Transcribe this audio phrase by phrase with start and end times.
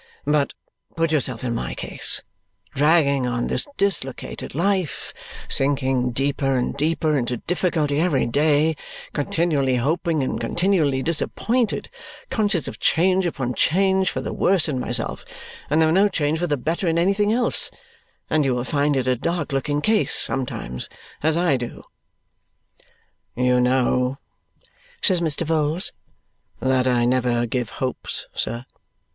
[0.25, 0.55] But
[0.95, 2.23] put yourself in my case,
[2.73, 5.13] dragging on this dislocated life,
[5.47, 8.75] sinking deeper and deeper into difficulty every day,
[9.13, 11.87] continually hoping and continually disappointed,
[12.31, 15.23] conscious of change upon change for the worse in myself,
[15.69, 17.69] and of no change for the better in anything else,
[18.27, 20.89] and you will find it a dark looking case sometimes,
[21.21, 21.83] as I do."
[23.35, 24.17] "You know,"
[25.03, 25.45] says Mr.
[25.45, 25.91] Vholes,
[26.59, 28.65] "that I never give hopes, sir.